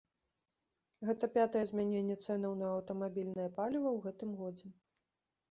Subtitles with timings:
[1.09, 4.67] Гэта пятае змяненне цэнаў на аўтамабільнае паліва ў гэтым годзе.